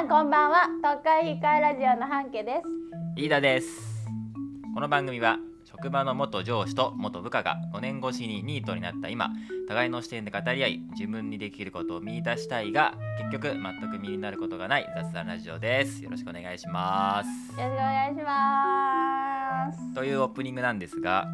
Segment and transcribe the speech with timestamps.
[0.00, 0.66] さんこんばんは。
[0.78, 3.22] 東海控えラジオの半家です。
[3.22, 4.06] 飯田です。
[4.72, 9.28] この番組は職場の元上司と元部下が5年越しにニートになった今
[9.68, 16.02] 互いの視点で語り合い自分にできることを見出したいが結局全く身になることがない雑談ラジオです。
[16.02, 17.60] よろしくお願いします。
[17.60, 19.94] よろしくお願いします。
[19.94, 21.26] というオープニングなんですが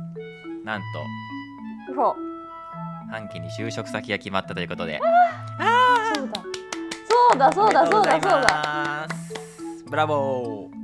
[0.64, 2.16] なんと
[3.12, 4.98] 半期に就職先が決まったということで。
[4.98, 5.06] そう
[5.60, 5.85] だ
[7.08, 8.40] そうだそうだそうだそうだ。
[8.42, 9.08] だ
[9.88, 10.76] ブラボー。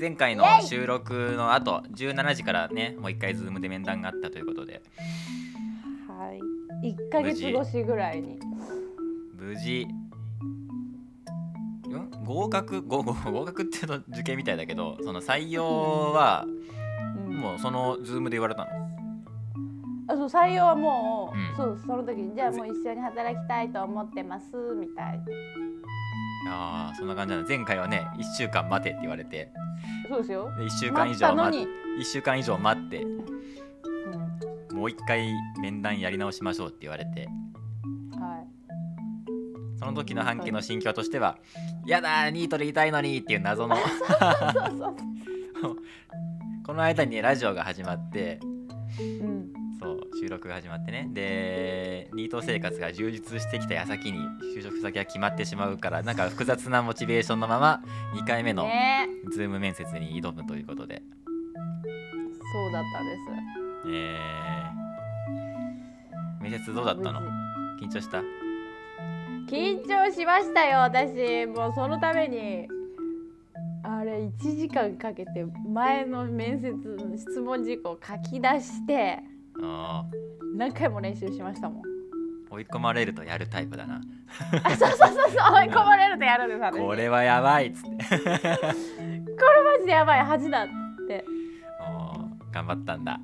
[0.00, 4.80] 前回の収録の後17時からねもう一回ズームで面談があったということで。
[6.08, 6.32] は
[6.82, 6.88] い。
[6.88, 8.38] 一ヶ月越しぐらいに。
[9.38, 9.86] 無事。
[11.90, 12.24] ん？
[12.24, 12.80] 合格？
[12.80, 16.46] ごご合格っていうと受験みたいだけどその採用は
[17.26, 17.36] うん。
[17.36, 18.89] もうそのズームで言われたの？
[20.10, 21.56] あそう採用はもう、うん。
[21.56, 24.46] そうその時にじゃあもう一緒に働きたいと思ってます
[24.78, 25.20] みたい
[26.44, 29.52] いやーそんな感じなの前回はね1週間待てって言われて。
[30.08, 30.50] そうですよ。
[30.58, 31.62] で1週間以上待っ、
[32.00, 33.02] 1週間以上待って。
[33.02, 34.76] うん。
[34.76, 37.28] もう一回面談やり直しましょうって言われて。
[38.18, 39.78] はい。
[39.78, 41.38] その時の半期の心境としては
[41.86, 43.76] 「やだーニートでいたいのに」っていう謎の。
[43.76, 43.86] そう
[45.60, 45.76] そう
[46.66, 48.40] この間にねラジオが始まって。
[49.22, 51.08] うんそう収録が始まってね。
[51.12, 54.18] でニート生活が充実してきた矢先に
[54.54, 57.82] 就職先が決まってしまうからなんか複雑なモチベーションのまま
[58.14, 59.08] 2回目のね。
[59.32, 61.02] ズーム面接に挑むということで、
[62.52, 63.20] そうだったんです。
[63.88, 64.18] え。
[66.40, 67.20] ー、面接どうだったの？
[67.80, 68.22] 緊張した？
[69.48, 71.46] 緊張しましたよ私。
[71.46, 72.68] もうそのために
[73.82, 79.20] あれ1時間かけて前の面接の質問事項を書き出して
[79.62, 80.04] あ
[80.56, 81.82] 何回も練習しましたもん。
[81.82, 81.84] ー
[82.50, 84.00] 追い込まれるとやるタイプだな。
[84.64, 85.54] あそうそうそうそう。
[85.54, 87.88] 追い込まれるとやるんです私これはやばいっつって。
[87.88, 90.66] これマジでやばい恥だっ
[91.06, 91.24] て。
[92.52, 93.20] 頑張ったんだ。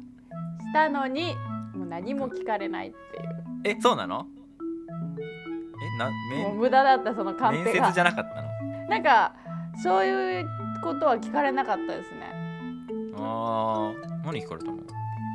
[0.60, 1.34] したのに
[1.74, 2.96] もう何も聞かれないって
[3.70, 3.76] いう。
[3.76, 4.26] えそうなの？
[5.82, 7.88] えなもう面無駄だったそのカン面ペが。
[7.88, 8.48] 接じゃなかったの？
[8.88, 9.34] なんか
[9.82, 10.46] そういう
[10.82, 12.32] ことは聞かれなかったですね。
[13.16, 14.24] あー。
[14.24, 14.78] 何聞かれたの？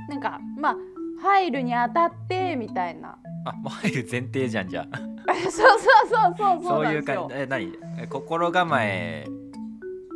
[0.08, 0.76] なんかまあ
[1.22, 3.18] 入るにあたってみたいな。
[3.46, 4.98] あもう入る前提じゃんじゃあ。
[5.44, 7.72] そうそうそうそうそそうういう感じえ何？
[8.00, 9.26] え心構え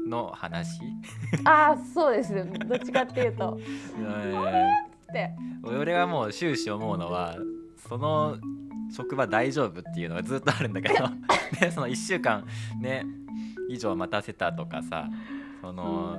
[0.07, 0.79] の話？
[1.45, 2.33] ああそうです。
[2.33, 3.57] よどっちかっていうと。
[3.99, 4.71] え
[5.09, 5.35] って。
[5.63, 7.35] ー俺はもう終始思うのは
[7.87, 8.37] その
[8.91, 10.95] 職場大丈夫っていうのがずっとあるんだけど
[11.59, 12.45] でその1週間
[12.79, 13.03] ね
[13.67, 15.07] 以上待たせたとかさ
[15.61, 16.17] その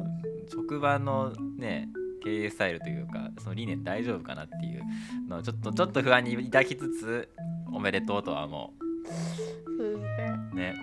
[0.53, 1.89] 職場のね
[2.27, 4.83] 経営スタイルというかその理念大丈夫かなっていう
[5.29, 7.29] のをちょっとちょっと不安に抱きつつ
[7.73, 8.73] おめでとうとは思
[9.79, 10.75] そうね、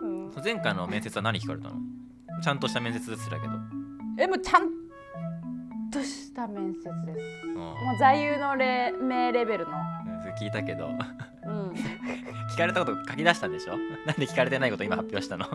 [0.00, 1.74] うん、前回の面接は何聞かれたの？
[2.42, 3.52] ちゃんとした面接ですらけど、
[4.18, 4.70] えもうちゃん
[5.90, 7.46] とした面接です。
[7.46, 7.54] うん。
[7.56, 9.72] もう座右のれ名レベルの。
[10.40, 10.86] 聞いたけど。
[10.86, 11.72] うん。
[12.54, 13.76] 聞かれたこと書き出したんでしょ？
[14.06, 15.46] なんで聞かれてないこと今発表したの？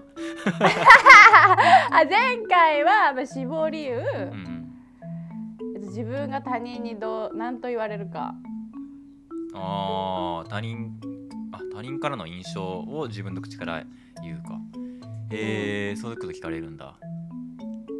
[1.92, 4.04] あ前回はまあ死亡理由、うん。
[4.04, 4.53] えっと
[5.96, 8.34] 自分が他人にどう何と言われるか。
[9.54, 11.00] あー他人
[11.52, 13.84] あ他人からの印象を自分の口から
[14.24, 14.60] 言うか。
[15.30, 16.96] へえそういうこと聞かれるんだ、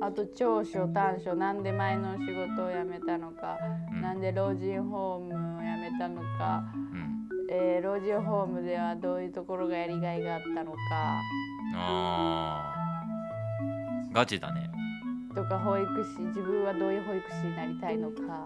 [0.02, 3.60] あと長所短所なんで前の仕事を辞めたのか、
[3.92, 4.02] うん。
[4.02, 10.78] なんで老人ホームを辞めたのか、うん、えー老人ホームではどういうところがやりがいがあったのか。
[11.76, 14.14] あー。
[14.14, 14.70] ガチだね
[15.34, 18.46] とか保育士自分はどういう保育士になりたいのか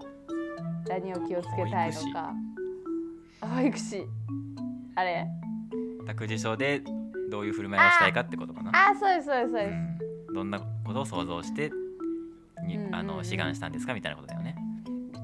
[0.88, 2.32] 何を気をつけたいのか。
[3.40, 4.04] あ保育士。
[4.94, 5.26] あれ。
[6.06, 6.82] 託児所で
[7.30, 8.70] どういう振る舞いをしたいかってことかな。
[8.90, 9.74] あそうですそうですそうです、
[10.28, 11.70] うん、どんなことを想像して
[12.66, 12.80] に、うん。
[12.80, 14.56] うんうんあの志願したんですかみたいなことだよね。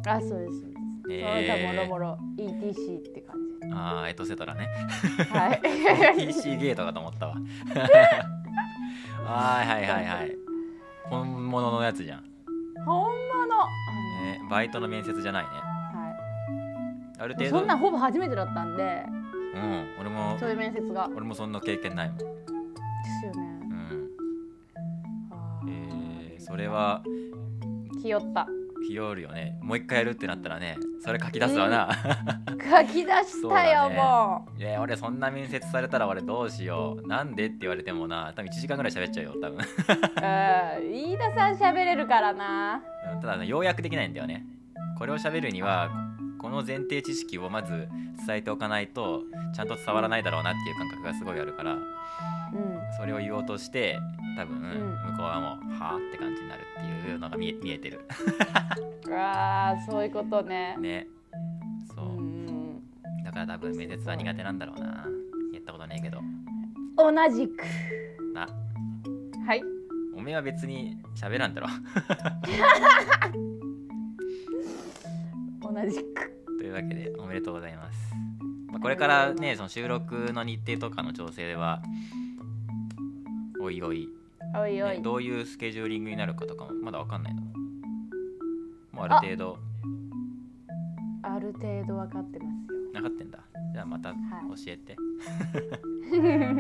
[0.06, 0.74] あそうですそうです、
[1.10, 3.70] えーその他もろもろ ETC って感じ。
[3.72, 4.68] ああエトセトラね。
[5.30, 5.60] はい。
[6.26, 7.36] PC ゲートかと思ったわ。
[9.24, 10.43] はいはいはいはい
[11.10, 12.24] 本物のやつじゃん、
[12.84, 13.12] 本物、
[14.22, 15.50] ね、バイトの面接じゃないね。
[15.50, 16.10] は
[17.18, 17.58] い、ある程度。
[17.58, 19.04] そんなんほぼ初めてだったんで。
[19.54, 19.86] うん。
[20.00, 21.08] 俺もそういう面接が。
[21.14, 23.60] 俺もそんな経験ないもん、ですよね。
[25.62, 25.68] うん。
[25.68, 27.02] えー、それは
[28.02, 28.48] ひよった
[28.86, 31.88] ひよるよねもう一回やるってなったらねそれ書き出すわな、
[32.64, 33.96] 書き出したよ、ね。
[33.96, 37.06] もいや俺そんな面接されたら俺どうしよう。
[37.06, 38.32] なんでって言われてもな。
[38.34, 39.58] 多分1時間ぐらい喋っちゃうよ多分。
[39.58, 39.64] ううん。
[40.94, 42.82] 飯田さん喋れるからな。
[43.20, 44.44] ただね要約できないんだよね。
[44.98, 45.90] これを喋るには
[46.38, 47.88] この前提知識をまず
[48.26, 51.74] 伝えておかないとちゃんと伝わらないだろうなっていう感覚がすごいあるから。
[51.74, 51.82] うん。
[52.96, 53.98] それを言おうとして
[54.36, 54.62] 多分、ん。
[55.12, 58.00] 向こうはもうはあって感じになるっていうのが見え見えてる。
[59.10, 60.76] あーそういうことね。
[60.78, 61.06] ね。
[61.94, 62.06] そう。
[62.16, 62.82] う、ん
[63.24, 65.06] だから多分面接は苦手なんだろうな。
[65.52, 66.20] やったことねえけど。
[66.96, 67.64] 同じく。
[68.36, 68.48] あ
[69.46, 69.62] はい。
[70.16, 71.68] おめえは別に喋らんだろ。
[75.60, 76.34] 同じく。
[76.64, 78.14] というわけでおめでとうございます、
[78.68, 81.82] まあ、これからねその収録の日程とかの調整は
[83.60, 84.08] おいおい
[84.56, 84.96] おいおい。
[84.96, 87.42] ねどういうスケジューリングになるかとかもまだわかんないの。
[88.92, 89.58] もうある程度。
[91.22, 92.92] ある程度分かってますよ。
[92.92, 93.38] なかってんだ。
[93.72, 94.62] じゃあまた教はい。
[94.68, 94.94] えて、
[96.20, 96.52] ね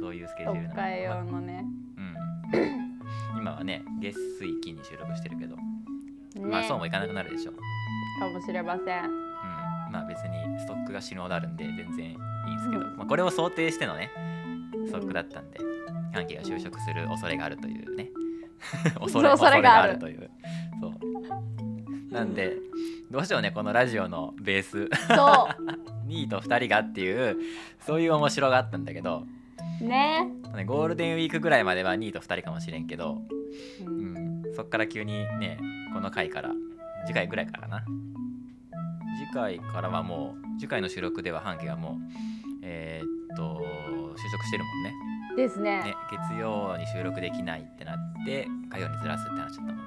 [0.00, 1.64] そういうスケジュールなの用のね。
[1.96, 2.16] うん。
[3.40, 5.62] 今はね月水金に収録してるけど、ね。
[6.36, 7.54] まあそうもいかなくなるでしょう、
[8.20, 9.04] かもしれません。
[9.04, 9.10] うん、
[9.90, 14.10] まあ別にストックが死ぬほどあるんで全然いいんですけど、まあ、これを想定してのね
[14.86, 15.58] ストックだったんで
[16.16, 18.10] 歓喜が就職する恐れがあるというね。
[18.98, 19.98] 恐れ恐れがある。
[19.98, 20.30] という
[20.80, 22.12] そう。
[22.12, 22.56] なんで
[23.10, 24.88] どうしようねこのラジオのベース。
[25.08, 25.48] そ
[26.06, 27.36] 2位 と2人がっていう
[27.80, 29.26] そういう面白があったんだけど、
[29.80, 30.24] うね。
[30.54, 33.20] ね、ゴールデンウィークぐらいまでは2位と2人かもしれんけど、
[33.84, 34.40] ううん。
[34.42, 35.58] ん、そっから急にね
[35.92, 36.52] この回から。
[37.06, 37.84] 次回ぐらいからな。
[39.18, 41.94] 次回からはもう次回の収録では半径はもう
[42.62, 43.64] えーっと
[44.16, 44.92] 就職してるもんね
[45.36, 45.82] ですね。
[45.82, 49.82] ね月曜に収録できないってなって火曜にずらすって話だったもんね。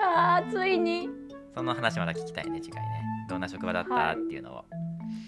[0.00, 1.08] あーついに。
[1.54, 3.02] その話また聞きたいね次回ね。
[3.28, 4.14] どんな職場だった、はい。
[4.14, 4.64] っていうのを、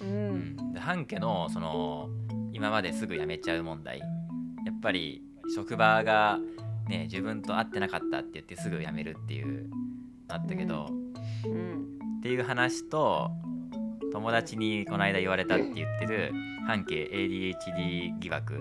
[0.02, 0.56] ううん。
[0.70, 2.08] ん、で半家のその
[2.52, 3.98] 今まですぐ辞めちゃう問題。
[3.98, 4.04] や
[4.72, 5.22] っぱり
[5.54, 6.38] 職場が
[6.88, 9.68] ね自分と合ってなかったって言ってすぐ辞めるっていう
[10.28, 10.86] のあったけど、
[11.44, 11.98] うん。
[12.18, 13.30] っていう話と
[14.12, 16.32] 友達にこの間言われたって言ってる
[16.66, 18.60] 半径 ADHD 疑惑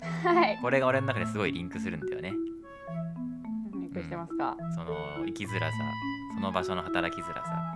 [0.00, 0.58] はい。
[0.60, 2.34] これが俺の中ですごいリンクするんだよね。
[3.80, 4.56] びっくりしてますか？
[4.74, 5.76] その生きづらさ
[6.34, 7.74] その場所の働きづらさ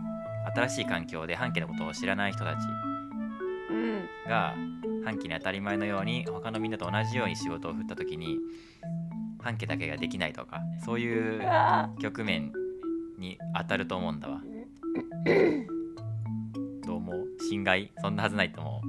[0.54, 2.56] 新しい環境で半径のことを知らない人たち。
[3.70, 4.08] うん。
[4.28, 4.54] が
[5.04, 8.38] 半期に当たり前のように他のみんなと同じように仕事を振った時に
[9.40, 11.42] 半家だけができないとかそういう
[12.00, 12.52] 局面
[13.18, 14.40] に当たると思うんだわ
[17.52, 18.86] 侵害そんなはずないと思う。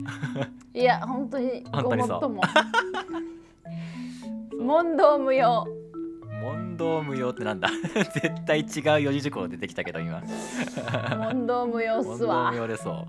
[0.77, 2.39] ーいや本当に本当に そう。
[4.63, 5.67] 問答無用。
[6.41, 7.67] 問答無用ってなんだ？
[8.13, 10.21] 絶対違う四字熟語出てきたけど今。
[11.31, 13.05] 問答無用っ問答すわ無用でそ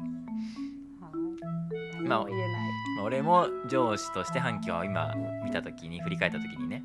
[2.02, 2.50] う、何も言えない。
[2.96, 5.14] まあ、俺も上司として半期を今
[5.44, 6.82] 見た時に振り返った時にね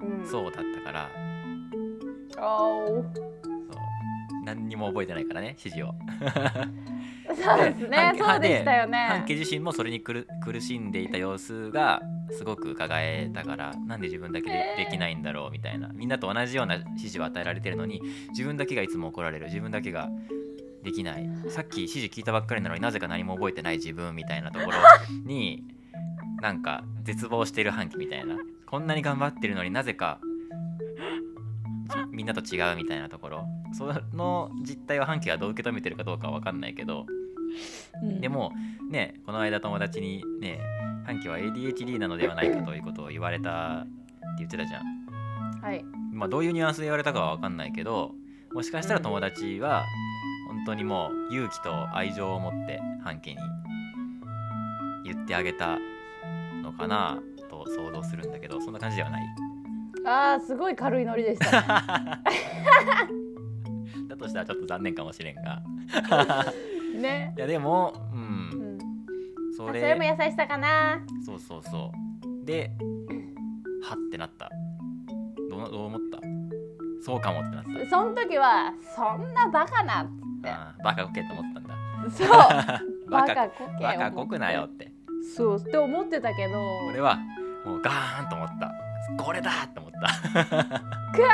[0.00, 0.26] うん。
[0.26, 1.08] そうだったから。
[2.38, 3.34] おーそう。
[4.44, 5.94] 何にも覚えてないからね指示を
[7.36, 7.96] そうですね。
[7.96, 9.06] 半そうでしたよね。
[9.08, 12.00] 半家自身もそれに苦苦しんでいた様子が
[12.30, 15.88] すごく伺えたからなんで自分だけでできないんだろうみたいな。
[15.94, 19.46] みんなと同じような指示を与えられてるのに自分だけがいつも怒られる。
[19.46, 20.08] 自分だけが
[20.82, 21.28] できない。
[21.48, 24.78] さっき指示聞いたばっかりなのになぜか何も覚えてない自分みたいなところ
[25.24, 25.64] に
[26.40, 28.36] なんか絶望してる半期みたいな。
[28.66, 30.18] こんなに頑張ってるのになぜか
[32.10, 33.46] みんなと違うみたいなところ。
[33.76, 37.06] その実態を半期がどう受け止めてるかどうかは分かんないけど
[38.02, 38.20] うん。
[38.20, 38.52] でも
[38.90, 40.60] ねこの間友達にね
[41.06, 43.88] 半期は ADHD なのではないかということを言われたって
[44.38, 44.82] 言ってたじゃん。
[45.60, 45.84] はい。
[46.12, 48.12] まあどういうニュアンスで言われたかは分かんないけど
[48.52, 49.84] もしかしたら友達は
[50.48, 53.36] 本当にもう勇気と愛情を持って半期に
[55.04, 55.78] 言ってあげた
[56.62, 59.24] のかなと想像するんだけどそんな感じではない。
[60.06, 61.66] あーすごい軽いノリでしたね。
[64.08, 65.62] だとしたらちょっと残念かもしれんが
[67.00, 67.34] ね。
[67.36, 68.76] いやでもううん。
[68.76, 68.78] ん
[69.56, 69.80] それ。
[69.80, 71.00] あそれも優しさかな。
[71.24, 71.90] そうそうそ
[72.42, 72.46] う。
[72.46, 72.70] で
[73.82, 74.50] はってなった。
[75.50, 76.18] どうどう思った？
[77.02, 77.90] そうかもってなった。
[77.90, 80.10] その時はそんなバカなっつっ
[80.42, 80.48] て。
[80.50, 81.74] あーバカこけって思ったんだ。
[82.10, 82.28] そう。
[83.10, 83.84] バカこけ。
[83.84, 84.90] バカこくなよって。
[85.36, 86.60] そうって思ってたけど。
[86.90, 87.16] 俺は
[87.64, 88.72] もうガーンと思った。
[89.22, 90.00] これだって思った。
[91.14, 91.28] くわ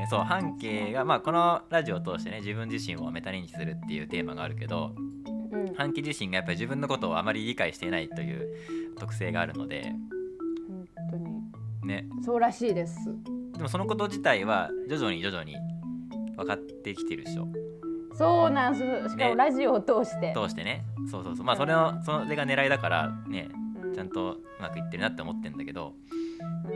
[0.00, 0.06] ね。
[0.10, 4.92] そう半径がまあこのラジオを通してね自分自身をメタ認知するっていうテーマがあるけど
[5.52, 5.74] うん。
[5.74, 8.48] 半径自身がやっぱり自分のことをあまり理解していないという
[8.98, 9.92] 特性があるので
[10.68, 11.42] 本当に。
[11.86, 12.06] ね。
[12.24, 12.96] そうらしいです。
[13.56, 15.56] でもそのこと自体は徐々に徐々に
[16.36, 17.48] 分かってきてるでしょ。
[18.14, 18.84] そうなんです。
[19.10, 19.34] しかもね。
[19.36, 20.84] ラジオを通して、通してね。
[21.10, 21.46] そうそうそう。
[21.46, 23.48] まあそれのそれが狙いだからね
[23.82, 23.94] うん。
[23.94, 25.94] ちゃんとうまくいってるなって思ってるんだけど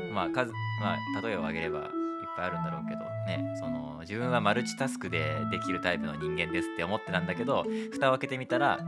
[0.08, 0.14] うん。
[0.14, 1.90] まあ数まあ例えを挙げれば
[2.36, 8.78] ぱいあるんだろうけどねその自分はマルチタスクでできるタイプの人間ですって思ってたんだけど蓋を開けてみたら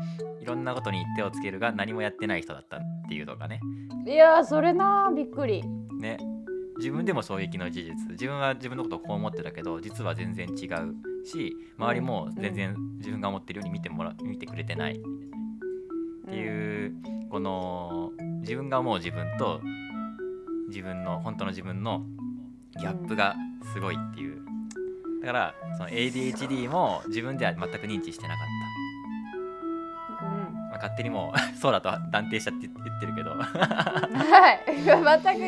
[0.40, 3.60] いろんなことに手をつけるが何もやってない人だったっていうのがね。
[4.06, 5.62] いやーそれなーびっくり。
[5.98, 6.18] ね。
[6.78, 7.94] 自分でも衝撃の事実。
[8.10, 15.00] 自分は自分のことをこう思ってたけど実は全然違うし周りも全然自分が思ってるように見てもら見てくれてない。
[16.26, 16.94] っていう、
[17.30, 19.60] この自分が思う自分と
[20.68, 22.04] 自分の本当の自分の
[22.78, 23.35] ギャップが
[23.73, 24.40] すごいっていう。
[25.23, 30.54] だからその ADHD も自分では全く認知してなかった、うん。
[30.54, 33.30] まあ、勝手にもうそうだと断定しちゃって言ってるけど。
[33.30, 34.61] はい。
[34.66, 34.97] 全く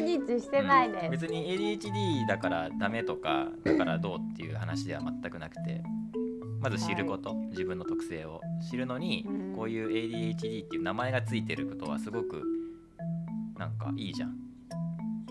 [0.06, 1.10] 認知してないです、うん。
[1.12, 5.82] 別に ADHD だからダメとかだからどうっていう話では全くなくて。
[6.60, 9.54] まず知ること、自分の特性を知るのに、うん。
[9.54, 12.42] こういう ADHD っていう名前がついてることはすごく
[13.56, 14.47] なんかいいじゃん。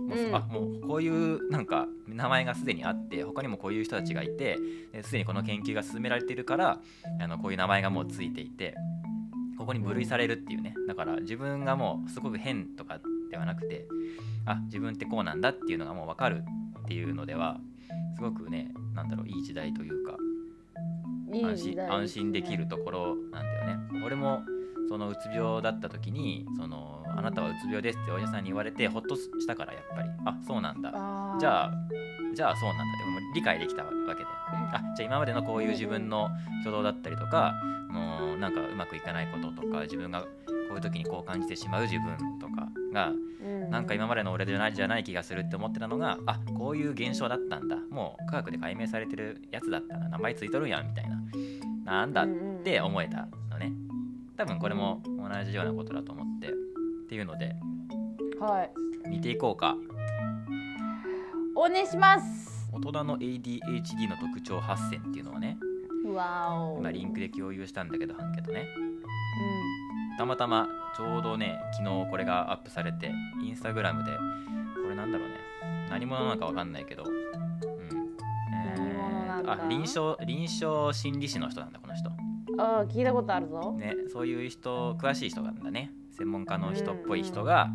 [0.07, 0.35] もううん。
[0.35, 4.57] あもうこういうなんか名前がすでにあって他にもこういう人たちがいて
[4.91, 6.79] ですでにこの研究が進められているから
[7.19, 8.75] あのこういう名前がもうついていて
[9.57, 10.73] ここに分類されるっていうね。
[10.87, 12.99] だから自分がもうすごく変とか
[13.29, 13.85] ではなくて
[14.45, 16.43] あ自分ってこうなんだっていうのがもう分かる
[16.79, 17.59] っていうのでは
[18.15, 20.17] すごくねなんだろういい時代というか
[21.33, 21.83] 安心ね。
[21.83, 23.77] 安心できるところなんだよね。
[24.05, 24.41] 俺も
[24.87, 30.09] そのうつ病だった時にそのあなたはうつ病ですってお医者さんに言われてほっとしたからやっぱり。
[30.25, 30.91] あそうなんだ。
[31.39, 31.71] じゃあ
[32.35, 32.83] じゃあそうなんだ。
[32.83, 34.25] ってもう理解できたわけで。
[34.71, 36.29] あじゃあ今までのこういう自分の
[36.61, 37.53] 挙動だったりとか
[37.89, 40.27] もうなんかうまくいかないこととか自分がこ
[40.73, 43.13] ういう時にこう感じてしまう自分とかがう
[43.47, 43.69] ん。
[43.71, 47.77] なんか今までの俺じゃないじゃない気がするって思ってたのがあこういう現象だったんだ。
[47.89, 50.09] もう科学で解明されてるやつだったな。
[50.09, 51.17] 名前ついとるやんみたいな。
[51.83, 52.27] なんだっ
[52.63, 53.71] て思えたのね。
[54.35, 56.53] 多分これも同じようなことだと思って
[57.07, 57.55] っていうので
[58.37, 59.09] はい。
[59.09, 59.77] 見ていこうか。
[61.55, 62.67] お願いします。
[62.73, 65.57] 大人の ADHD の特徴8選っていうのをね
[66.03, 68.67] 今リンクで共有したんだけど半家とね。
[70.15, 73.11] うたまたまちょうどね昨日これがアップされて
[73.41, 74.11] インスタグラムで
[74.83, 75.35] これなんだろうね。
[75.89, 78.17] 何者なのかわかんないけどうん。
[78.75, 79.53] 何者なんだ？
[79.53, 82.09] あ臨床臨床心理士の人なんだこの人。
[82.09, 82.13] ん
[82.59, 83.71] あー聞いたことあるぞ。
[83.71, 87.69] ねそういう人詳しい人なんだね専門家の人っぽい人が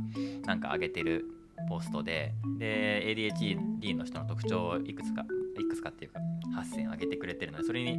[0.44, 1.24] なんか上げてる
[1.68, 5.24] ポストでで ADHD の人の特徴をいくつか
[5.58, 6.20] いくつかっていうか
[6.60, 7.98] 8選上げてくれてるのでそれに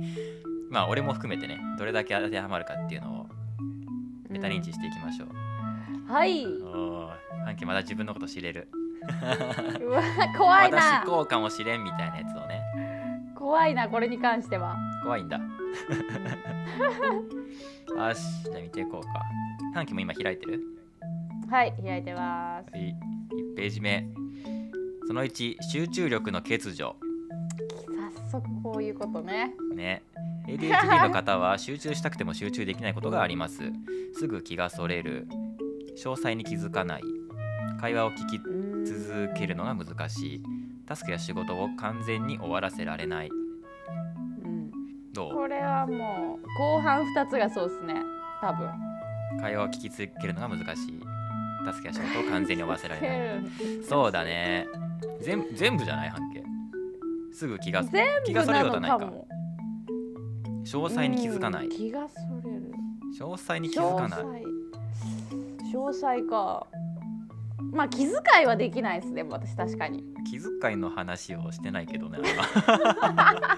[0.69, 3.25] まあ俺も含めてねどれだけ当てはまるかっていうのを
[4.29, 6.45] メタ認知していきましょう、はい。
[6.45, 8.67] おー半径まだ自分のこと知れる。
[9.81, 10.01] うわ
[10.38, 10.77] 怖いな。
[10.77, 12.62] 私こうかもしれんみたいなやつをね。
[13.35, 14.75] 怖いなこれに関しては。
[15.03, 15.39] 怖いんだ
[17.96, 19.08] よしじゃあ見ていこうか。
[19.74, 20.62] 半径も今開いてる？
[21.50, 22.72] はい開いてます。
[22.72, 22.96] はい。
[23.53, 24.08] 1ページ目。
[25.08, 26.96] その1集中力の欠如。
[28.30, 29.53] 早速こういうことね。
[29.75, 30.03] ね。
[30.48, 33.72] ADHD の方は集中したくても集中できないことがあります。
[34.15, 35.27] すぐ気がそれる。
[35.98, 37.03] 詳細に気づかない。
[37.80, 38.39] 会話を聞き
[38.86, 40.44] 続けるのが難しい。
[40.88, 43.27] タスクや仕事を完全に終わらせられない。
[43.27, 43.42] うん
[45.13, 45.34] どう？
[45.36, 47.96] これはもう後半2つがそうですね。
[48.41, 48.70] 多分。
[49.41, 51.01] 会話を聞き続けるのが難しい
[51.65, 53.43] タスクや仕事を完全に終わらせられない。
[53.58, 54.67] 全 そうだね。
[55.22, 56.43] 全全部じゃない半径。
[57.34, 57.84] すぐ気が
[58.25, 59.12] 気が部それるなことはないか。
[60.65, 61.65] 詳細に気づかない。
[61.65, 62.15] うん気がそ
[62.48, 62.72] れる。
[63.20, 64.20] 詳細に気づかない。
[64.22, 64.43] 詳細。
[65.74, 66.67] 詳細か。
[67.72, 68.12] まあ気遣
[68.43, 70.03] いはできないですね私確かに。
[70.29, 73.58] 気遣いの話をしてないけどねあれは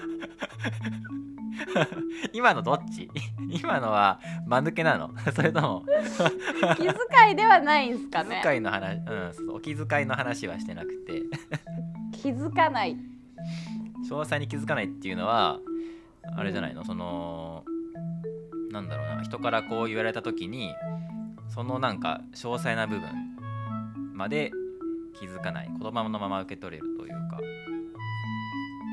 [2.32, 3.08] 今のどっち？
[3.50, 5.10] 今のは間抜けなの？
[5.34, 5.84] それとも？
[6.76, 6.92] 気遣
[7.32, 9.34] いではないんすか気ね遣いの話、うん。
[9.34, 11.22] そう、お気遣いの話はしてなくて。
[12.12, 12.96] 気づかない。
[14.08, 15.58] 詳細に気づかないっていうのは
[16.36, 16.84] あれじゃないの？
[16.84, 17.64] その
[18.70, 20.74] なんだろうな人からこう言われた時に
[21.48, 23.08] そのなんか詳細な部分
[24.14, 24.50] まで
[25.18, 25.68] 気づかない。
[25.80, 27.38] 言葉のまま受け取れるというか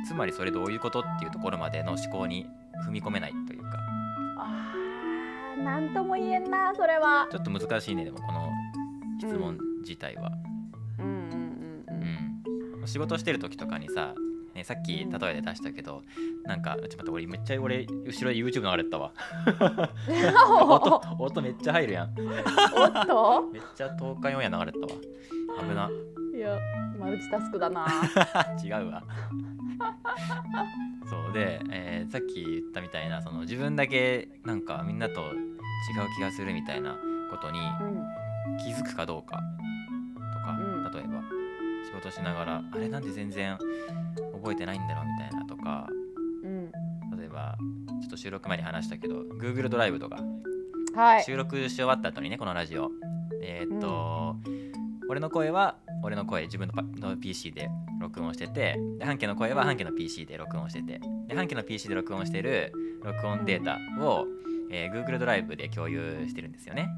[0.06, 2.46] つまりそれどういうことっていうところまでの思考に
[2.88, 3.78] 踏み込めないというか。
[4.40, 7.28] あーなんとも言えんなそれは。
[7.32, 8.50] ちょっと難しいねでもこの
[9.20, 10.32] 質問自体は、
[11.00, 11.06] うん。
[11.06, 11.20] うんうん
[11.88, 12.84] ううん。
[12.84, 14.14] ん仕事してる時とかにさ、
[14.54, 16.04] ね、さっき例えで出したけど、
[16.44, 19.12] なんかちょっと待って俺めっちゃ俺後ろで YouTube 流れてたわ。
[20.70, 22.10] 音音めっちゃ入るやん。
[22.76, 24.94] おっとめっちゃ東海オンエア流れてたわ。
[25.68, 25.90] 危な。
[26.36, 26.58] いや
[27.00, 27.86] マルチタスクだな。
[28.64, 29.04] 違うわ
[31.10, 35.36] そうで、えーさっき言ったみたいなその自分だけなんかみんなと違う
[36.16, 36.96] 気がするみたいな
[37.32, 38.58] ことにうん。
[38.58, 39.42] 気づくかどうか
[40.34, 40.92] とか、うん。
[40.92, 41.24] 例えば
[41.86, 43.58] 仕事しながらあれなんで全然
[44.34, 45.88] 覚えてないんだろうみたいなとか
[46.44, 46.72] うん。
[47.18, 47.58] 例えば
[48.02, 50.20] ちょっと収録前に話したけど Google ドライブとか
[50.96, 51.24] はい。
[51.24, 52.92] 収録し終わった後にねこのラジオ。
[53.42, 54.38] えーっと、
[55.10, 57.70] 俺の声は俺の声自分のパの PC で
[58.00, 64.26] 録音しててで半家の声は半家の PC で録音しててで半家の PC で録音してる録音データを、
[64.70, 66.90] えー Google ドライブで共有してるんですよね。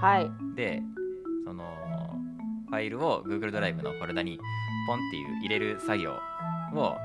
[0.00, 0.30] はい。
[0.56, 0.82] で
[1.44, 1.64] その
[2.68, 4.38] ファイルを Google ドライブのフォルダに
[4.88, 6.12] ポンっていう入れる作業
[6.74, 6.96] を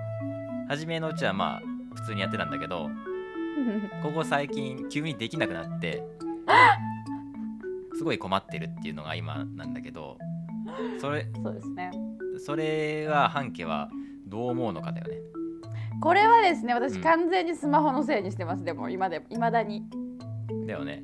[0.67, 1.61] 初めのうちはまあ
[1.95, 2.89] 普通にやってたんだけど
[4.01, 6.03] ここ最近急にできなくなって
[7.93, 10.17] すごい困ってるっていうのが今なんだけど
[10.99, 11.91] それそうですね。
[12.37, 13.89] それは半家は
[14.25, 15.17] どう思うのかだよね。
[16.01, 17.01] これはですね私うん。
[17.01, 19.83] 完全にスマホのせいにしてますでも今でいまだに。
[20.65, 21.03] だよね。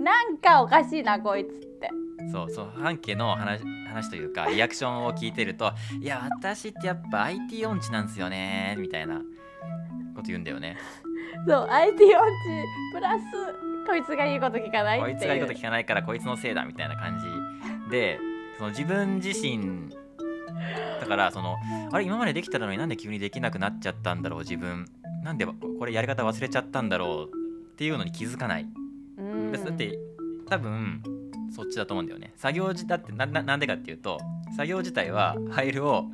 [0.00, 1.50] なんかおかしいなこいつっ
[1.80, 1.90] て。
[2.32, 9.22] そうそう半家の話話というかリアクションを聞いてると「いや私ってやっぱ IT 音痴なんですよね」みたいなこ
[10.16, 10.76] と言うんだよね。
[11.46, 12.14] そう IT 音痴
[12.92, 13.22] プラス
[13.86, 18.18] こいつが言うこと聞かないこいつが言うこと聞かないからこいつのせいだみたいな感じで
[18.58, 19.90] その自分自身
[21.00, 21.56] だからその
[21.92, 24.86] あれ今までできたのになんで急にできなくなっちゃったんだろう自分。
[25.22, 27.36] なんでここれやり方忘れちゃったんだろう
[27.72, 28.66] っていうのに気づかない。
[29.16, 29.52] うん。
[29.52, 29.98] だって
[30.48, 31.02] 多分
[31.54, 32.32] そっちだと思うんだよね。
[32.36, 34.18] 作業自だってなななんでかっていうと
[34.56, 36.06] 作業自体はファイルを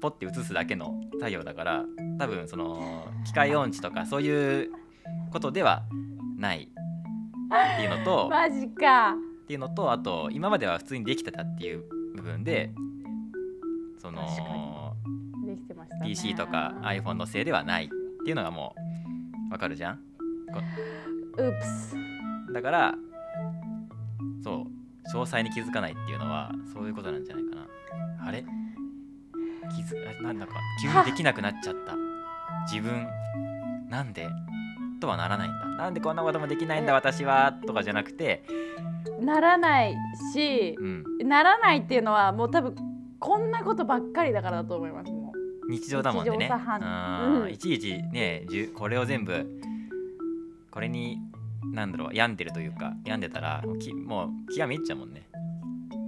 [0.00, 1.84] ポッて移すだけの作業だから
[2.18, 4.70] 多分その機械音痴とかそういう
[5.32, 5.84] ことでは
[6.36, 6.68] ない。
[7.52, 9.16] っていうのとマジか
[9.50, 11.82] っていうのとあと今までは普通にできてたっていう
[12.14, 12.70] 部分で
[14.00, 14.94] その
[16.04, 17.88] PC とか iPhone のせいではないっ
[18.24, 18.76] ていうのがも
[19.48, 19.98] うわかるじゃん？
[22.52, 22.94] だから
[24.44, 27.66] そう詳細に気づかないっていうのはそういうことなんじゃないかな。
[28.28, 28.44] あれ？
[29.74, 31.96] 気づあなんだか急にできなくなっちゃった。
[32.72, 33.04] 自分
[33.88, 34.28] なんで？
[35.00, 35.66] とはならないんだ。
[35.66, 38.44] なんでこんなこともできないんだ私はとかじゃなくて。
[39.20, 39.94] ならない
[40.32, 41.04] しうん。
[41.28, 42.74] ならないっていうのはもう多分
[43.18, 45.32] こんなことばっかりだからだと思いますも
[45.68, 46.36] 日常だもんでね。
[46.36, 47.50] 日常茶飯うん。
[47.50, 49.46] いちいちねじゅこれを全部
[50.70, 51.18] これに
[51.72, 55.28] なんだろう病んでるというか病んでたらもうきもう気がめいっちゃうもんね。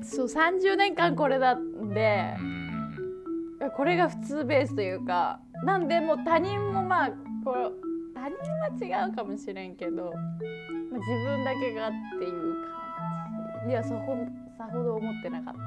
[0.02, 3.70] うそう30年間これだんでう、ん。
[3.76, 7.08] これが普通ベースというかなんでもう他人もまあ
[7.44, 7.91] こう
[8.22, 13.70] 他人は違うかもしれんけど、まあ、自分だけがっていう感じ。
[13.70, 14.16] いやそこ
[14.56, 15.60] さほど思ってなかった。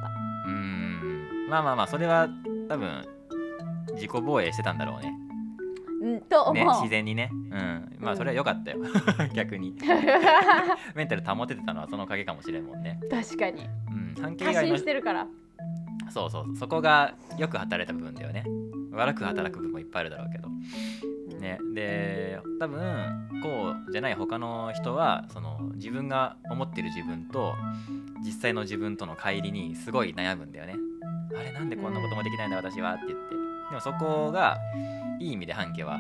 [0.48, 1.50] うん。
[1.50, 2.30] まあまあまあそれは
[2.70, 3.06] 多分
[3.96, 5.14] 自己防衛してたんだろうね。
[6.02, 7.30] うんと思う、ね自然にね。
[7.34, 7.98] うん。
[8.00, 8.78] まあそれは良かったよ。
[9.34, 9.76] 逆に。
[10.96, 13.02] メンタル保ててたのはそのおかげかもしれんもんね。
[13.12, 13.68] 確かに。
[13.92, 14.16] うん。
[14.22, 15.28] 関係外のしてるから。
[16.10, 16.56] そうそう。
[16.56, 18.46] そこがよく働いた部分だよね。
[18.94, 20.48] 悪く働く部分もいっぱいあるだろうけど
[21.40, 27.54] ね、で多分こうじゃない他の人はその自分が思ってる自分と
[28.24, 30.76] 実際の自分との乖離にすごい悩むんだよね。
[31.38, 33.36] あれなんでこんなこともできないんだ私はって言って。
[33.36, 34.58] でもそこが
[35.20, 36.00] いい意味で半家は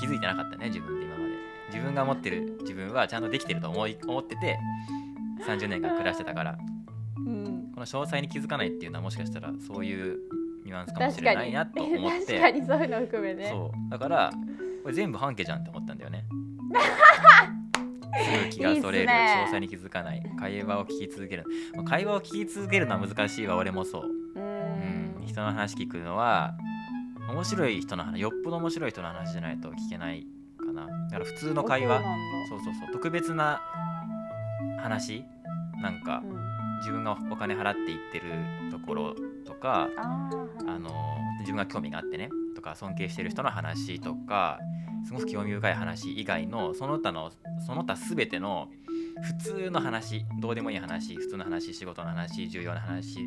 [0.00, 1.34] 気づいてなかったね自分で今まで。
[1.68, 4.58] 自分が思ってる自分はちゃんとできてると思い思ってて
[5.46, 6.58] 30年間暮らしてたから。
[7.16, 7.72] うん。
[7.74, 10.18] この詳細に気づかないっていうのはもしかしたらそういう
[10.64, 12.26] ニュアンスかもしれないなと思って。
[12.26, 13.48] 確かに そういうの含めね。
[13.50, 13.90] そう。
[13.90, 14.32] だから
[14.84, 16.26] これ全部半家じゃんって思ったんだよね。
[18.22, 19.08] すぐ気がそれる。
[19.08, 20.22] 詳細に気づかない。
[20.38, 21.44] 会話を聞き続ける。
[21.74, 23.56] まあ会話を聞き続けるのは難しいわ。
[23.56, 25.22] 俺もそう、ううん。
[25.22, 26.54] ん、人の話聞くのは
[27.30, 30.26] 面白い人の話よっぽど面白い人の話じゃないと聞けない
[30.58, 30.86] かな。
[30.86, 32.02] だから普通の会話。
[32.50, 33.60] そうそうそう特別な
[34.82, 35.24] 話。
[35.80, 36.44] なんかうん。
[36.80, 38.26] 自分がお金払って行ってる
[38.70, 39.14] ところ
[39.46, 40.90] とかあの
[41.40, 42.28] 自分が興味があってね。
[42.28, 44.58] とか尊敬してる人の話とか
[45.06, 47.30] すごく興味深い話以外のその他の
[47.66, 48.68] その他全ての
[49.22, 53.18] 普通の話どうでもいい話普通の話仕事の話重要な話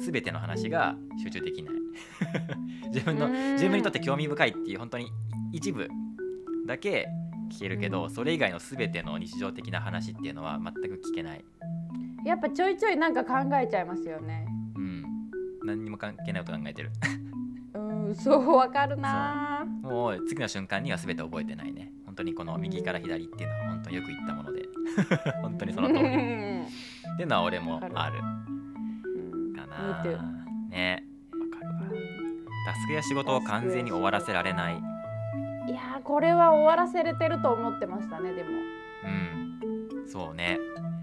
[0.00, 1.74] 全ての話が集中できない。
[2.88, 3.52] 自分のうん。
[3.52, 5.10] 自分にとって興味深いっていう本当に
[5.52, 5.88] 一部
[6.66, 7.08] だけ
[7.50, 8.10] 聞けるけど、うん。
[8.10, 11.44] それ以外の全ての日常的な話っていうのは全く聞けない、
[12.24, 14.46] やっぱちょいちょいなんか考えちゃいますよね。
[14.76, 15.04] うん、
[15.64, 16.90] 何にも関係ないこと考えてる
[18.10, 19.64] うんそうわかるな。
[19.82, 21.92] もう次の瞬間には全て覚えてないね。
[22.04, 24.68] 本当にこの右から左っていうのは本当によく言ったもので。
[25.40, 26.00] 本当にその通り。
[26.00, 28.18] っていうのは俺もある。
[28.18, 29.54] うん。
[29.54, 30.02] かな。
[30.70, 31.04] ね。
[31.32, 31.80] わかるわ。
[32.66, 34.74] タスクや仕事を完全に終わらせられない。
[35.68, 38.50] いやーこれは終わらせれてると思ってましたねでも、
[39.04, 40.08] うん。
[40.08, 40.58] そうね。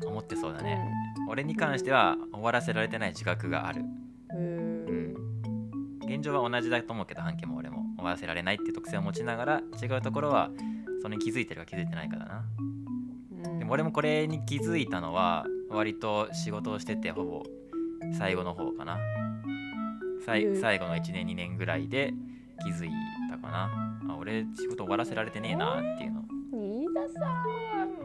[0.05, 0.79] 思ってそうだね、
[1.27, 3.81] 俺に関しては終わらせられてない自覚がある。
[3.81, 3.96] うん
[6.07, 10.49] 現状は同じだと思うけど半家も俺も終わらせられないっていう特性を持ちながら違うところは
[11.01, 12.45] それに気づいてるか気づいてないかだな。
[13.43, 13.59] うん。
[13.59, 17.43] でも俺もこれに気づいたのは割と仕事をしててほぼ
[18.17, 18.97] 最後の方かな。
[20.25, 22.13] 最後の1年2年ぐらいで
[22.63, 22.91] 気づい
[23.29, 23.99] たかな。
[24.09, 26.23] あ俺仕事終わらせられてねえなっていうの。
[26.53, 27.43] 飯田さんは
[27.81, 28.03] あんなこ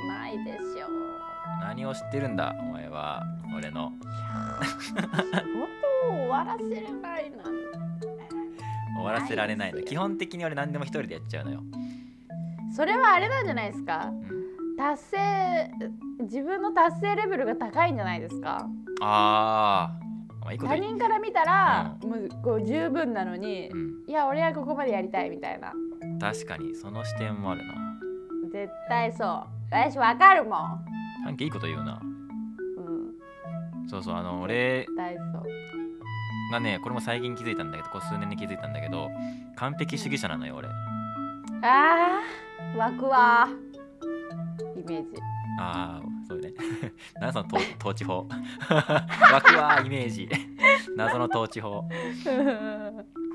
[0.00, 0.88] とないでしょ
[1.60, 3.24] 何を知ってるんだお前は。
[3.56, 3.92] 俺の
[6.68, 7.38] せれないな。
[7.38, 8.06] んて
[8.96, 9.82] 終わらせられないの。
[9.82, 11.62] 基本的に俺何でも一人でやっちゃうのよ、
[12.74, 14.10] それはあれなんじゃないですか？
[14.10, 15.70] うん、達成
[16.20, 18.66] 自分の達成レベルが高いんじゃないですか？
[19.00, 20.00] ああ
[20.58, 24.02] 他人から見たら、もうこう十分なのに、うん。
[24.08, 25.72] いや俺はここまでやりたいみたいな。
[26.20, 27.74] 確かにその視点もあるな。
[28.52, 29.46] 絶対そう。
[29.70, 30.84] 私わかるもん。
[31.24, 32.00] 半家いいこと言うな。
[32.02, 32.06] う
[33.86, 33.88] ん。
[33.88, 35.42] そうそうあの俺絶対そう
[36.50, 39.08] がねこれも最近気づいたんだけどここ数年に気づいたんだけど
[39.56, 40.68] 完璧主義者なのよ俺。
[41.62, 43.48] あー湧くわ
[44.76, 45.08] イメージ。
[45.60, 46.52] ああそうね。
[47.20, 48.26] 何その統統治法。
[48.68, 50.28] 湧くわイメージ。
[50.96, 51.84] 謎の統治法。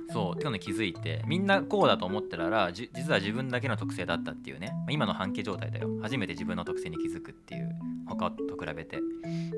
[0.10, 5.90] そうっていうのに気づいてみんなこうだと思ってたらじ実は自分だけの特性だったっていうね、まあ今の半径状態だよ。
[6.02, 7.76] 初めて自分の特性に気づくっていう。
[8.08, 8.98] 他と比べて。
[8.98, 9.02] っ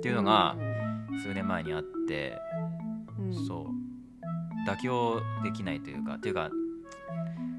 [0.01, 0.55] ていうのが
[1.21, 2.39] 数年前にあって
[3.33, 4.69] そう。
[4.69, 6.49] 妥協できないというかっていうか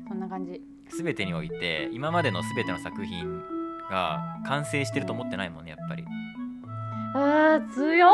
[0.09, 0.61] そんな感じ。
[0.97, 3.43] 全てにおいて今までの全ての作品
[3.91, 6.05] が完成してると思ってないもんねやっぱり。
[7.15, 8.11] あー強っ。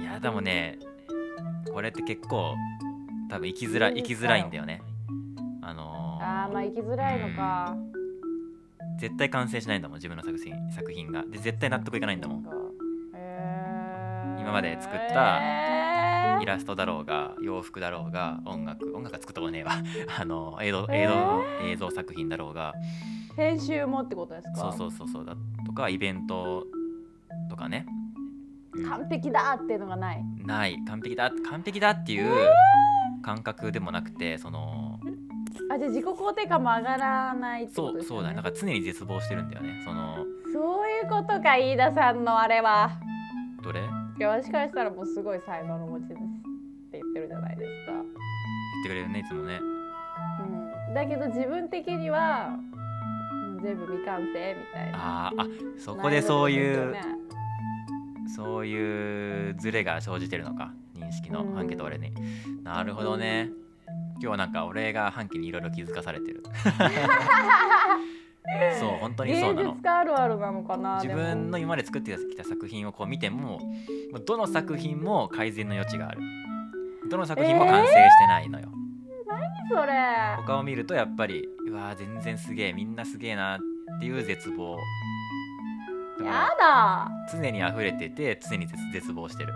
[0.00, 0.78] いやでもね
[1.72, 2.54] これって結構
[3.28, 4.82] 多分生きづらい生きづらいんだよね。
[5.62, 7.76] あのーあーまあ生きづらいのか。
[8.98, 11.24] 絶対完成しないんだもん自分の作品作品が。
[11.26, 12.44] で絶対納得いかないんだもん。
[13.14, 14.40] えー。
[14.40, 15.79] 今まで作ったえー
[16.42, 19.72] イラストだろうが洋服だろうが音楽音楽は作ったことねえわ。
[20.20, 20.96] あの映像えー。
[20.96, 22.72] 映像、映像作品だろうが。
[23.36, 24.60] 編集もってことですか？
[24.60, 25.24] そうそうそうそう。
[25.24, 25.34] だ
[25.66, 26.64] とかイベント
[27.48, 27.86] とかね、
[28.74, 28.88] うん。
[28.88, 30.24] 完璧だっていうのがない。
[30.44, 30.76] ない。
[30.86, 32.30] 完璧だ完璧だっていう
[33.22, 34.98] 感覚でもなくてその
[35.70, 38.08] あじゃあ自己肯定感も上がらないってことですよね。
[38.08, 38.36] そうそうだね。
[38.36, 39.82] だから常に絶望してるんだよね。
[39.84, 40.16] その
[40.52, 42.90] そういうことか飯田さんのあれは
[44.20, 46.18] いや私からしたらもうすごい才能の持ち主って
[46.92, 47.92] 言ってるじゃないですか、
[48.82, 49.58] てくれるねいつもね。
[50.88, 52.50] うん、だけど自分的には
[53.62, 54.34] 全部未完成み
[54.74, 55.28] たいな。
[55.28, 55.46] あーあ
[55.78, 57.02] そこでそういう、ね。
[58.36, 61.54] そういうズレが生じてるのか認識のうん。
[61.54, 62.12] 半径と俺に。
[62.62, 63.48] なるほどね。
[63.86, 66.42] 今日はなんか俺が半径にいろいろ気づかされてる
[68.78, 69.64] そう本当にそうなの。
[69.70, 73.60] 芸術家あるあるなのかな自分の今まで作ってきた作品をこう見ても
[74.26, 76.20] どの作品も改善の余地がある。
[77.08, 79.92] どの作品も完成してないのよ、でもそれ。
[80.36, 83.60] 他を見るとやっぱりうわー全然すげえみんなすげえなっ
[84.00, 84.76] ていう絶望。
[86.22, 87.08] やらだ。
[87.32, 89.52] 常に溢れてて常に絶絶望してる。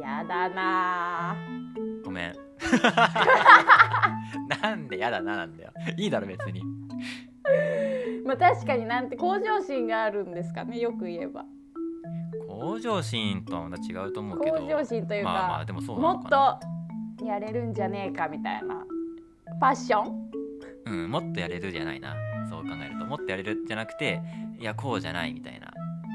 [0.00, 1.36] やだな。
[2.04, 2.34] ごめん。
[4.62, 5.72] なんでやだななんだよ。
[5.96, 6.62] いいだろ別に
[8.28, 11.46] まあ確かになんて向上心があるんですかねよく言えば。
[12.46, 14.58] 向上心とはまた違うと思うけど。
[14.58, 18.84] 向上心というか、まあまあでもそうなもっとやれるんじゃねえかみたいな。
[19.58, 20.30] パッション？
[20.84, 22.14] うん、もっとやれるじゃないな。
[22.50, 23.06] そう考えると。
[23.06, 24.20] もっとやれるじゃなくて
[24.60, 25.72] いやこうじゃないみたいな。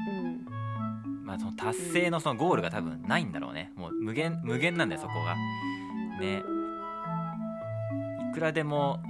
[0.08, 1.26] うん。
[1.26, 3.72] まあその達成のそのゴールが多分ないんだろうね。
[3.74, 5.34] もう無限無限なんだよそこが。
[6.20, 6.44] ね。
[8.30, 9.00] いくらでも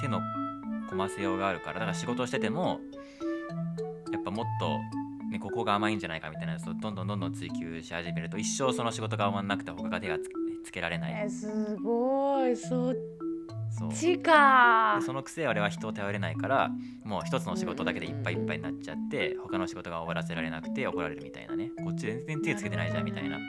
[0.00, 0.20] 手の
[0.90, 2.80] 込ませようがあるからだから仕事してても
[4.12, 4.78] やっぱもっと、
[5.30, 10.18] ね、ここが甘いんじゃないかみたいなやつをどんどんどんどん追求し始めると一生その仕事が終わんなくて他が手が
[10.64, 12.96] つけられないえすごいそっ
[13.94, 16.70] ちかそのくせ俺は人を頼れないから
[17.04, 23.40] もう一つの仕事だけでいっぱいいっぱいになっちゃって他の仕事が終わらせられなくて怒られるみたいなねこっち全然手つけてないじゃんみたいな、う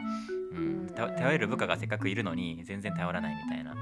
[0.59, 3.75] ん、頼れる部下がせっかくいるのに全然頼らないみたいな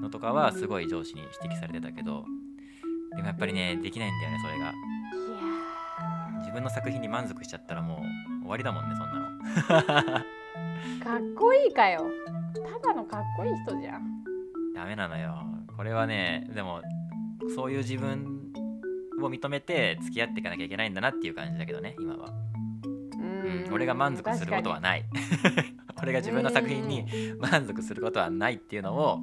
[0.00, 2.24] のとかはすごい上司に指摘されてたけど
[3.16, 4.74] でもやっぱりねできないんだよねそれが。
[6.40, 8.02] 自分の作品に満足しちゃったらも
[8.40, 9.28] う終わりだもんねそんなの。
[10.02, 10.24] ー
[11.04, 12.06] かっこいいかよ。
[12.54, 14.24] ただのかっこいい人じゃん。
[14.74, 15.44] ダメなのよ。
[15.76, 16.82] これはねでも
[17.54, 18.52] そういう自分
[19.22, 22.28] を認めて付き合っていかなきゃいけないんだなっていう感じだけどね今は。
[22.28, 25.04] ううん、俺が満足することはない。
[26.02, 27.04] 俺が自分の作品に
[27.38, 29.20] 満足することはないっていうのを、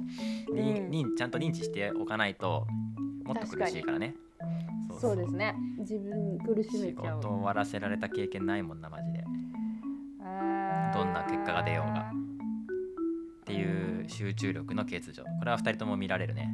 [0.52, 0.90] にうん。
[0.90, 2.66] にちゃんと認知しておかないと
[3.28, 4.14] もっと苦しいからね。
[4.98, 5.54] そうですね。
[5.78, 7.16] 自分苦しめ仕ちゃう。
[7.20, 9.18] 事を終わらせられた経験ないもんなマジで。
[9.18, 9.22] っ
[10.94, 12.10] どどんな結果が出ようが。
[12.10, 15.22] っていう集中力の欠如。
[15.38, 16.48] これは2人とも見られるね。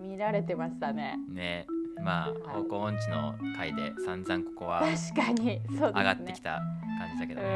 [0.00, 1.18] 見られてましたね。
[1.28, 1.66] ね。
[2.00, 2.62] まあはい。
[2.62, 5.60] 方向音痴の回で散々ここは確かに。
[5.76, 5.92] そうね。
[5.92, 6.60] 上がってきた
[7.00, 7.48] 感じだけどね。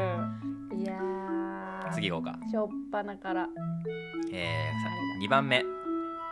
[0.73, 0.81] うん。
[0.81, 1.93] いやー。
[1.93, 2.37] 次行こうか。
[2.51, 3.47] しょっぱなから。
[4.29, 5.63] えーさあれ2番目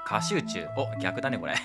[0.06, 0.68] 過集中。
[0.78, 1.56] お逆だねこれ。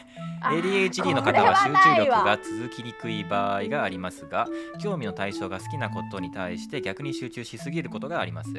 [0.42, 4.48] ADHD の方は集中力が続きにくい場合がありますが
[4.80, 8.50] 興味の対象が好きなことに対して逆に集中しすぎることがあります。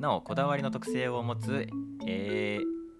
[0.00, 1.68] なおこだわりの特性を持つ、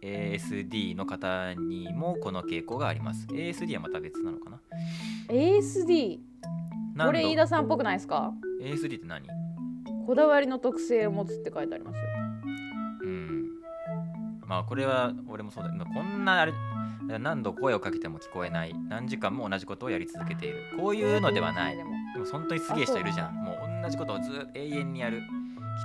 [0.00, 3.26] ASD の方にもこの傾向があります。
[3.26, 4.60] ASD はまた別なのかな
[5.28, 6.18] ？ASD
[7.04, 9.26] これ飯田さんっぽくないですか？ASD って何？
[10.06, 11.98] こだわりの特性を持つって書いてあります
[14.48, 16.54] まあこれは俺もそうだまあこんなあれ
[17.18, 18.74] 何度声をかけても聞こえない。
[18.88, 20.56] 何時間も同じことをやり続けている。
[20.78, 21.76] こういうのではない。
[21.76, 21.90] でも
[22.30, 23.34] 本当にすげえ人いるじゃん。
[23.34, 25.22] もう同じことをずっと永遠にやる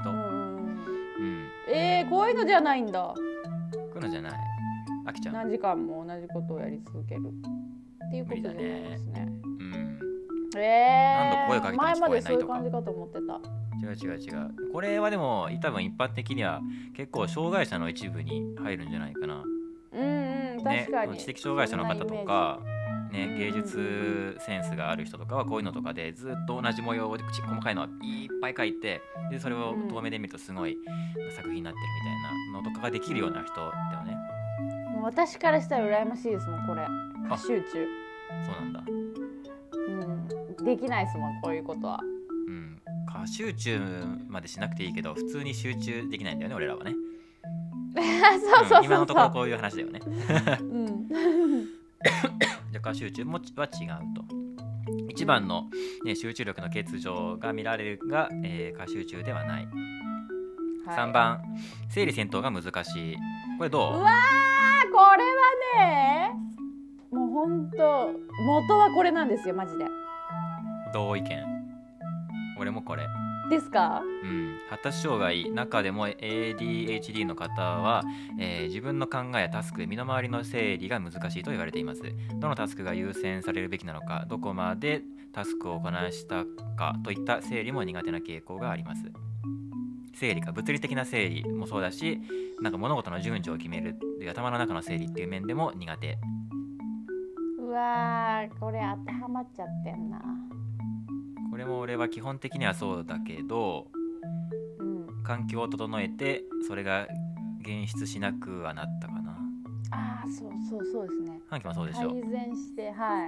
[0.02, 0.10] 人。
[0.10, 1.48] ううん。
[1.70, 3.14] えー、こういうのじゃないんだ。
[3.16, 4.34] ういうのじゃない。
[5.06, 7.22] 飽きちゃう何時間も同じことをやり続ける
[8.08, 9.28] っていうことじゃないですね。
[9.60, 10.00] うん。
[10.58, 14.72] えー、何度声かけても聞前までそういうこえないとか感じかと思ってた違う違う違う。
[14.72, 16.62] これはでも多分一般的には
[16.96, 19.44] 結構障害者の一部に入るんじゃないかな。
[19.92, 20.24] うん
[20.58, 22.60] うんね確かに、知的障害者の方とか
[23.12, 30.78] ねうん芸術センスがある人とかはこういうのとかでずっと同じ模様をち細かいのをいっぱい描いてでそれを遠目で見るとすごい
[31.36, 34.18] 作品になってるみたいなのとかができるような人だよね。
[34.94, 36.88] もう私からしたら羨ましいですもんこれ。
[37.30, 37.88] 過集中。
[38.46, 38.84] そうなんだ。
[38.88, 40.66] うん。
[40.66, 42.00] できないですもんこういうことは
[43.28, 43.80] 集中
[44.28, 46.94] までしなくていいけど普通に集中できないんだよね俺らはね。
[47.96, 48.04] そう
[48.40, 50.00] そうそうそう、ん今のところこういう話だよね。
[50.06, 54.24] うん、 じゃあ過集中もは違うと。
[55.10, 55.70] 一番の、
[56.04, 59.68] ね、集中力の欠如が見られるが、えー過集中ではない、
[60.88, 60.98] はい。
[60.98, 61.42] 3番
[61.90, 63.18] 整理戦闘が難しい。
[63.58, 63.98] これどう？
[64.00, 65.24] うわーこれ
[65.86, 66.32] はね
[67.12, 68.12] もうほんと
[68.46, 69.86] 元はこれなんですよマジで。
[70.94, 71.53] 同意見
[72.60, 73.08] 俺もこれ。
[73.50, 74.02] ですか？
[74.24, 78.04] うん、発達障害中でも ADHD の方は、
[78.40, 82.02] えー自分の考えやタスク身の回りの整理が難しいと言われています。
[82.40, 85.02] どのタスクが優先されるべきなのかどこまで
[85.34, 86.46] タスクをこなした
[86.78, 89.12] かといった整理も苦手な傾向があります。
[90.16, 92.20] 整理か物理的な整理もそうだし
[92.62, 93.96] なんか物事の順序を決める
[94.30, 96.18] 頭の中の整理っていう面でも苦手。
[97.60, 100.22] うわーこれ当てはまっちゃってんな
[101.54, 103.86] これも俺は基本的にはそうだけど
[104.80, 107.08] うん環境を整えてそれが
[107.62, 109.38] 現出しなくはなったかな。
[109.92, 111.40] ああそうそうそうですね。
[111.48, 113.28] 半期もそうでしょ、改善しては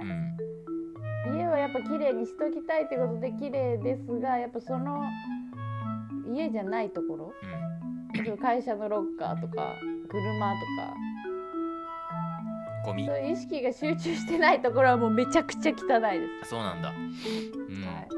[1.30, 1.38] うん。
[1.38, 5.04] 家はやっぱ綺麗にしときたいってことで綺麗ですがやっぱその
[6.34, 7.32] 家じゃないところ。
[8.28, 9.76] うん、会社のロッカーとか
[10.08, 10.96] 車とか
[12.84, 16.90] ゴミ意識が集中してないところはもうめちゃくちゃ汚いです、そうなんだ。
[16.90, 18.08] うん、はい。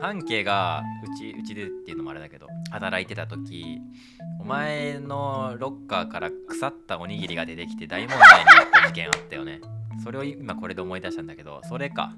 [0.00, 3.78] 半径がうちうちでっていうのもあれだけど働いてた時
[4.40, 9.60] お前のロッカーから腐ったおにぎりが出てきて大問題になった事件あったよね。
[10.02, 12.12] それを今これで思い出したんだけどそれか。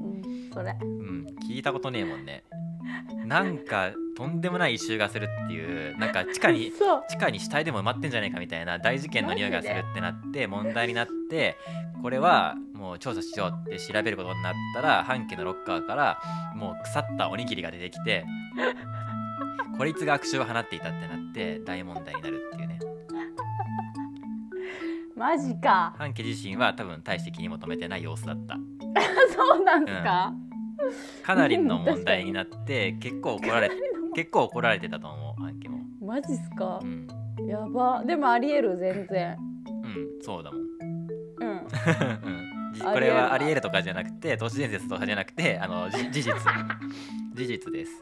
[0.00, 0.76] うん、それ。
[0.80, 2.44] うん聞いたことねえもんね
[3.26, 6.70] なんかとんでもない異臭がするっていうなんか地下に
[7.08, 11.56] 地下に死体でも埋まってんじゃないかみたいな大事件の匂いがするってなって問題になって
[12.02, 16.18] これはもう調査しようって調べることになったら半家のロッカーから
[16.54, 18.24] もう腐ったおにぎりが出てきて
[19.78, 22.78] こいつが悪臭を放っていたってなって大問題になるっていうね。
[25.16, 25.94] マジか。
[25.96, 28.58] 半家自身は多分大して気にも留めてない様子だった。
[29.34, 30.32] そうなんすか、
[31.22, 33.70] かなりの問題になって結構怒られ
[34.14, 35.78] 結構怒られてたと思う半家も。
[36.04, 36.80] マジっすか？
[36.82, 37.06] う、ん。
[37.46, 38.02] やば。
[38.04, 39.36] でもありえる全然。
[39.84, 40.60] うんそうだもん。
[40.60, 41.58] うん。
[42.82, 42.92] うん。
[42.92, 46.34] これはありえるとかじゃなくて都市伝説とかじゃなくてあのじ事実。
[47.34, 47.92] 事実です、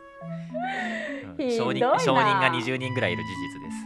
[1.38, 1.50] うん。
[1.50, 3.76] 証人証人が20人ぐらいいる事実です。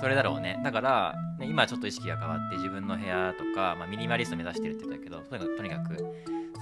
[0.00, 0.60] それだろうね。
[0.64, 5.96] だから、ね、今ちょっと意識が変わって自分の部屋とか、まあ、ミニマリスト目指してるって言ったけどとにかくとにかく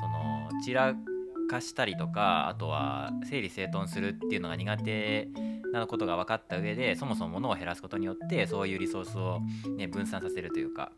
[0.01, 0.95] その散ら
[1.49, 5.29] かしたりとかあとは整理整頓するっていうのが苦手
[5.73, 9.41] なことが分かった上でそもそも物を減らすことによってそういうリソースを、
[9.77, 10.93] ね、分散させるというか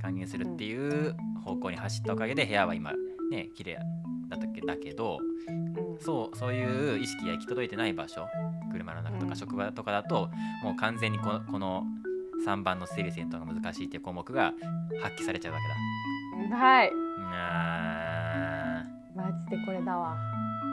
[0.00, 2.92] 還元するっていう方向に走ったおかげで部屋は今
[3.30, 3.78] ね綺麗
[4.28, 5.98] だったっけだけどうん。
[6.00, 8.26] そうそういう意識が行き届いてない場所
[8.72, 9.28] 車の中とうん。
[9.30, 10.30] か職場とかだと、
[10.62, 11.84] もう完全にここの
[12.46, 14.54] 3番の整理整頓が難しいっていう項目が
[15.02, 15.58] 発揮されちゃうわ
[16.40, 16.56] けだ。
[16.56, 16.92] はい
[19.52, 20.16] あマジでこれだわ。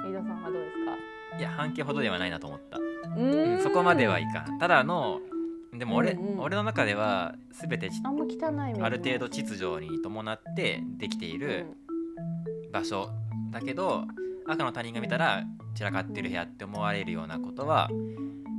[0.05, 1.37] 飯田さんはどうですか？
[1.37, 2.81] いや半径ほどではないなと思った、う
[3.17, 4.57] うんそこまではいかん。
[4.59, 5.19] ただの
[5.77, 11.67] でも俺,、うんうん俺の中では全てあんま汚いある程度秩序に伴ってできている
[12.73, 13.09] 場所
[13.51, 14.05] だけど
[14.47, 15.43] 赤の他人が見たら
[15.75, 17.89] 散らかってる部屋って思われるようなことは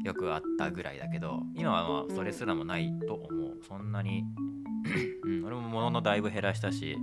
[0.04, 3.58] よくあったぐらいだけど今はまあそれすらもないと思う。
[3.66, 4.24] そんなに、
[5.24, 6.96] うん、俺も物のだいぶ減らしたし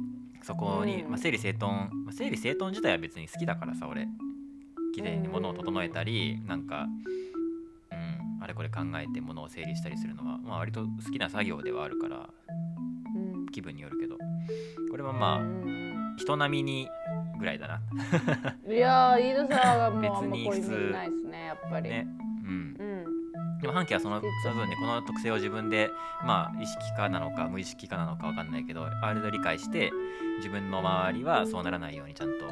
[0.48, 1.10] そこに、うん。
[1.10, 4.08] まあ、整理整頓、まあ、整理整頓自体は別に好きだからさ俺。
[4.96, 6.88] 綺麗に物を整えたりなんか、
[7.92, 12.30] うん、あれこれ考えて物を整理したりするのは、まあ、割と好きな作業ではあるから
[13.16, 13.46] うん。
[13.48, 14.18] 気分によるけど。
[14.90, 16.88] これはまあうん人並みに
[17.38, 17.82] ぐらいだな。
[18.66, 22.08] うんいやー飯田さんはもうあんま 別にこういうイ普通ないですねやっぱり、ね
[23.62, 25.89] でも半径はそのその分ねこの特性を自分で
[26.24, 29.91] まあ意識化なのか無意識化なのかわかんないけどある程度理解して
[30.38, 32.46] 自分の周りはそうならないようにちゃんと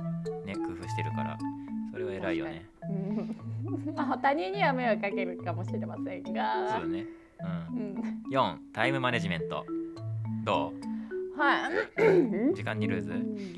[0.46, 1.38] ね工夫してるから
[1.91, 2.65] それは偉いよね。
[2.89, 3.36] うん。
[3.96, 6.34] まあ他人には迷惑かけるかもしれませんそう
[6.88, 7.06] ね。
[7.39, 7.94] ううん。
[7.94, 9.65] ん4タイムマネジメント。
[10.44, 10.74] ど
[11.38, 12.52] はい。
[12.52, 13.12] う時間にルーズ。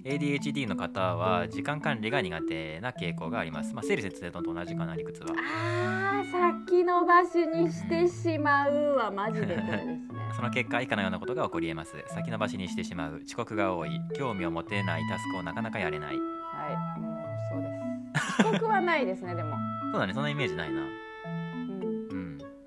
[0.03, 3.73] ADHD の方は時間管理が苦手な傾向があります。
[3.73, 5.29] まあ整理節制と同じかな理屈は。
[5.31, 10.01] あー先延ばしにしてしまうはマジでこれですね。
[10.35, 11.95] その結果以下のようなことが起こり得ます。
[12.07, 13.21] 先延ばしにしてしまう。
[13.25, 14.01] 遅刻が多い。
[14.15, 16.17] 興味を持てないタスクをなかなかやれない。
[16.17, 17.17] はい、もう
[17.51, 18.41] そうです。
[18.41, 19.55] 遅刻はないですね、でも。
[19.91, 20.81] そうだねそんなイメージないな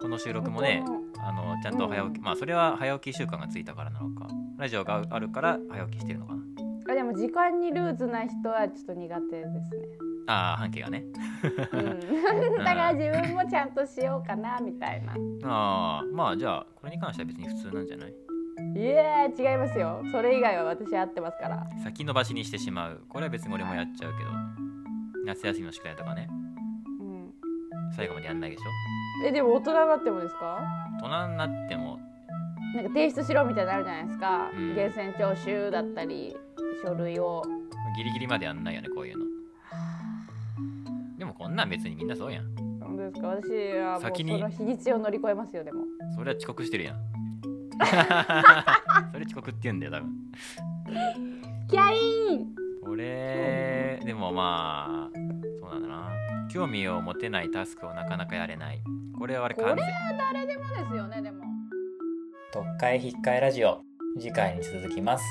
[0.00, 0.82] この収録もね
[1.18, 2.24] あのちゃんと早起き、うん。
[2.24, 4.26] まあそれは早起き習慣がついたからなのか。
[4.58, 6.40] ラジオがあるから早起きしてるのかな。
[6.90, 9.60] あでも時間にルーズな人はちょっと苦手ですね。
[10.26, 11.04] ああ半径がね。
[11.72, 15.14] うん、 だから自分もちゃんとしようかなみたいな。
[15.44, 18.14] ああまあじゃあこれに関しては別に普通なんじゃない？
[18.76, 20.02] いや違いますよ。
[20.12, 21.66] それ以外は私合ってますから。
[21.82, 23.02] 先延ばしにしてしまう。
[23.08, 24.30] これは別に俺もやっちゃうけど。
[25.26, 26.28] 夏休みの宿題とかね。
[27.00, 27.32] うん。
[27.94, 28.62] 最後までやんないでしょ？
[29.26, 30.58] えでも大人になってもですか？
[31.02, 31.98] 大人になっても。
[32.74, 34.50] なんか提出しろみたいなのあるじゃないですか。
[34.54, 34.68] うん。
[34.74, 36.36] 源泉徴収だったり
[36.84, 37.42] 書類を。
[37.96, 39.24] ギリギリまでやんないよねこういうの。
[41.18, 42.44] でもこんなん別にみんなそうやん。
[42.80, 43.28] 本当ですか？
[43.28, 45.82] 私はもうその日にちを乗り越えますよでも。
[46.16, 46.96] それは遅刻してるやん。
[49.12, 50.10] それ遅刻って言うんだよ多分。
[51.68, 52.54] キャイン！
[52.86, 55.18] 俺でもまあ
[55.60, 56.10] そうなんだな。
[56.48, 58.80] 興味を持てないタスクをなかなかやれない
[59.20, 61.44] これはあれ完全誰でもですよねでも。
[62.54, 63.82] 特会引っかえラジオ。
[64.18, 65.24] 次回に続きます